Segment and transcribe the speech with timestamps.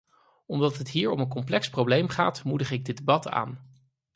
[0.45, 3.71] Omdat het hier om een complex probleem gaat, moedig ik dit debat aan.